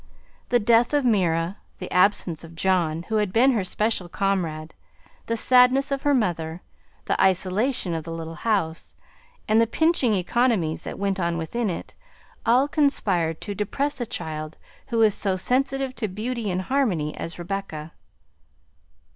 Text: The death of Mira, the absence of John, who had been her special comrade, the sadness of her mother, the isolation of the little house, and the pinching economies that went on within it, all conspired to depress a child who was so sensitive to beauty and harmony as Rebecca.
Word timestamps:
The 0.49 0.57
death 0.59 0.95
of 0.95 1.05
Mira, 1.05 1.57
the 1.77 1.91
absence 1.91 2.43
of 2.43 2.55
John, 2.55 3.03
who 3.03 3.17
had 3.17 3.31
been 3.31 3.51
her 3.51 3.63
special 3.63 4.09
comrade, 4.09 4.73
the 5.27 5.37
sadness 5.37 5.91
of 5.91 6.01
her 6.01 6.15
mother, 6.15 6.63
the 7.05 7.21
isolation 7.21 7.93
of 7.93 8.03
the 8.03 8.11
little 8.11 8.33
house, 8.41 8.95
and 9.47 9.61
the 9.61 9.67
pinching 9.67 10.15
economies 10.15 10.85
that 10.85 10.97
went 10.97 11.19
on 11.19 11.37
within 11.37 11.69
it, 11.69 11.93
all 12.47 12.67
conspired 12.67 13.41
to 13.41 13.53
depress 13.53 14.01
a 14.01 14.07
child 14.07 14.57
who 14.87 14.97
was 14.97 15.13
so 15.13 15.35
sensitive 15.35 15.93
to 15.97 16.07
beauty 16.07 16.49
and 16.49 16.63
harmony 16.63 17.15
as 17.15 17.37
Rebecca. 17.37 17.91